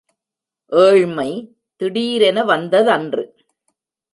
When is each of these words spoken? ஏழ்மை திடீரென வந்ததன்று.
ஏழ்மை 0.71 1.27
திடீரென 1.81 2.43
வந்ததன்று. 2.43 3.23